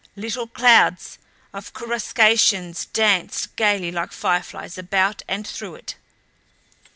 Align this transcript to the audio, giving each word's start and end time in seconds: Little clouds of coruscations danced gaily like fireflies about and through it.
Little 0.15 0.47
clouds 0.47 1.19
of 1.53 1.73
coruscations 1.73 2.85
danced 2.87 3.55
gaily 3.55 3.91
like 3.91 4.11
fireflies 4.13 4.75
about 4.75 5.21
and 5.27 5.45
through 5.45 5.75
it. 5.75 5.95